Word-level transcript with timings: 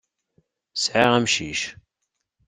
Sɛiɣ 0.83 1.11
amcic. 1.17 1.61